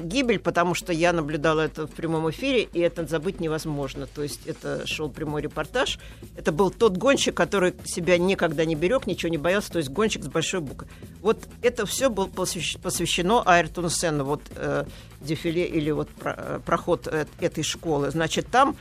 [0.04, 4.06] гибель, потому что я наблюдала это в прямом эфире, и это забыть невозможно.
[4.06, 5.98] То есть это шел прямой репортаж.
[6.36, 10.22] Это был тот гонщик, который себя никогда не берег, ничего не боялся, то есть гонщик
[10.22, 10.86] с большой буквы.
[11.20, 14.84] Вот это все было посвящ- посвящено Айртону Сену, вот э,
[15.20, 18.12] дефиле или вот про- э, проход э, этой школы.
[18.12, 18.76] Значит, там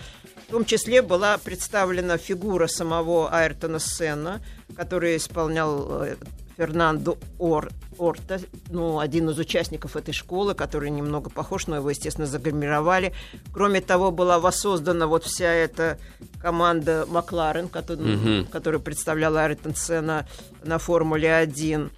[0.55, 4.41] том числе была представлена фигура самого Айртона Сена,
[4.77, 6.15] который исполнял э,
[6.55, 8.39] Фернандо Ор, Орта,
[8.69, 13.13] ну, один из участников этой школы, который немного похож, но его, естественно, загримировали.
[13.51, 15.99] Кроме того, была воссоздана вот вся эта
[16.41, 18.45] команда Макларен, который, Мгм.
[18.45, 20.25] которая представляла Айртон Сена
[20.63, 21.91] на Формуле-1.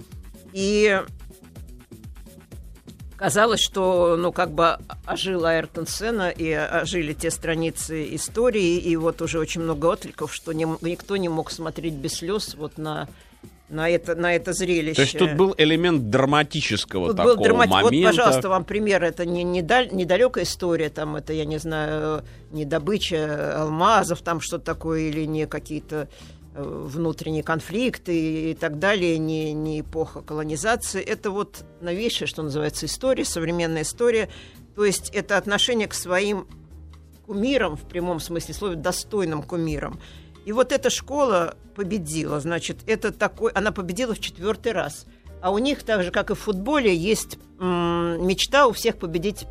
[0.53, 0.99] И
[3.17, 9.21] Казалось, что, ну, как бы ожил Айртон Сена и ожили те страницы истории, и вот
[9.23, 13.07] уже очень много откликов, что не никто не мог смотреть без слез вот на,
[13.69, 14.95] на, это, на это зрелище.
[14.97, 18.09] То есть тут был элемент драматического Тут такого был драмати- Вот, момента.
[18.09, 19.03] пожалуйста, вам пример.
[19.03, 24.41] Это не, не даль- недалекая история, там это, я не знаю, не добыча алмазов, там
[24.41, 26.07] что-то такое, или не какие-то
[26.57, 31.01] э, внутренние конфликты и так далее, не, не эпоха колонизации.
[31.01, 34.29] Это вот новейшая, что называется, история, современная история.
[34.75, 36.47] То есть это отношение к своим
[37.25, 39.99] кумирам, в прямом смысле слова, достойным кумирам.
[40.45, 45.05] И вот эта школа победила, значит, это такой, она победила в четвертый раз.
[45.41, 49.45] А у них, так же, как и в футболе, есть м, мечта у всех победить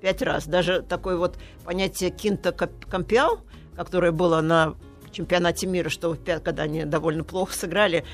[0.00, 0.46] пять раз.
[0.46, 3.40] Даже такое вот понятие кинта кампиал,
[3.74, 4.74] которое было на
[5.16, 8.04] чемпионате мира, что в пят- когда они довольно плохо сыграли.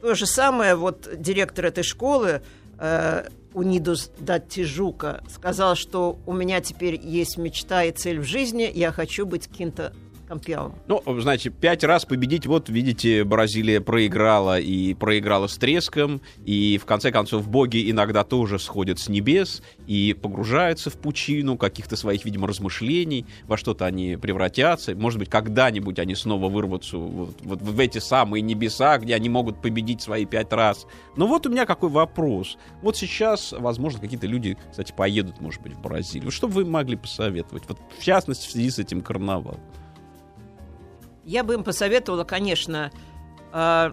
[0.00, 2.42] То же самое, вот директор этой школы,
[2.78, 8.92] э, Унидус Датижука, сказал, что у меня теперь есть мечта и цель в жизни, я
[8.92, 9.92] хочу быть кинта
[10.28, 10.74] кампиалом.
[10.86, 16.84] Ну, знаете, пять раз победить, вот, видите, Бразилия проиграла, и проиграла с треском, и, в
[16.84, 22.46] конце концов, боги иногда тоже сходят с небес и погружаются в пучину каких-то своих, видимо,
[22.46, 27.98] размышлений, во что-то они превратятся, может быть, когда-нибудь они снова вырвутся вот, вот в эти
[27.98, 30.86] самые небеса, где они могут победить свои пять раз.
[31.16, 32.58] Но вот у меня какой вопрос.
[32.82, 36.30] Вот сейчас, возможно, какие-то люди, кстати, поедут, может быть, в Бразилию.
[36.30, 37.64] Что бы вы могли посоветовать?
[37.68, 39.60] Вот, в частности, в связи с этим карнавалом.
[41.28, 42.90] Я бы им посоветовала, конечно,
[43.52, 43.90] э,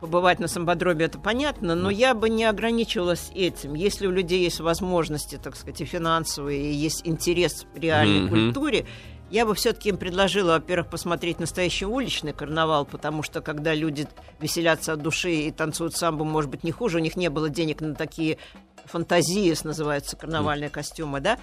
[0.00, 3.74] побывать на самбодроме, это понятно, но я бы не ограничивалась этим.
[3.74, 8.30] Если у людей есть возможности, так сказать, и финансовые, и есть интерес к реальной Мгм.
[8.30, 8.84] культуре,
[9.30, 14.08] я бы все-таки им предложила, во-первых, посмотреть настоящий уличный карнавал, потому что когда люди
[14.40, 17.80] веселятся от души и танцуют самбо, может быть, не хуже, у них не было денег
[17.80, 18.38] на такие
[18.86, 21.38] фантазии, называются карнавальные костюмы, да.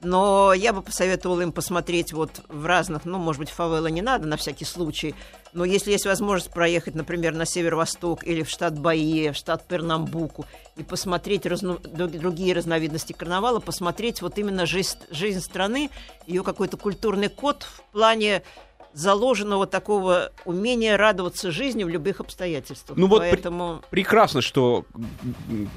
[0.00, 4.28] Но я бы посоветовала им посмотреть вот в разных, ну, может быть, фавелы не надо
[4.28, 5.14] на всякий случай,
[5.52, 10.46] но если есть возможность проехать, например, на северо-восток или в штат Баия, в штат Пернамбуку,
[10.76, 15.90] и посмотреть разно- друг- другие разновидности карнавала, посмотреть вот именно жизнь, жизнь страны,
[16.26, 18.44] ее какой-то культурный код в плане
[18.98, 22.98] заложенного такого умения радоваться жизни в любых обстоятельствах.
[22.98, 23.80] Ну вот при- Поэтому...
[23.90, 24.84] Прекрасно, что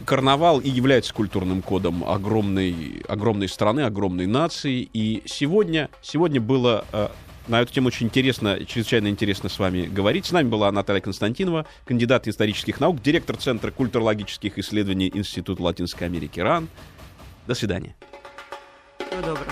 [0.05, 4.89] карнавал и является культурным кодом огромной, огромной страны, огромной нации.
[4.91, 7.09] И сегодня, сегодня было э,
[7.47, 10.25] на эту тему очень интересно, чрезвычайно интересно с вами говорить.
[10.25, 16.39] С нами была Наталья Константинова, кандидат исторических наук, директор Центра культурологических исследований Института Латинской Америки
[16.39, 16.67] РАН.
[17.45, 17.95] До свидания.
[18.97, 19.51] Всего доброго.